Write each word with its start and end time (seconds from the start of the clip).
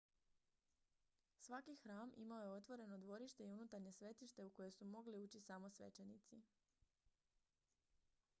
svaki 1.39 1.75
hram 1.75 2.11
imao 2.17 2.41
je 2.41 2.49
otvoreno 2.51 2.97
dvorište 2.97 3.43
i 3.43 3.47
unutarnje 3.51 3.91
svetište 3.91 4.43
u 4.43 4.49
koje 4.49 4.71
su 4.71 4.85
mogli 4.85 5.17
ući 5.23 5.39
samo 5.41 5.69
svećenici 5.69 6.41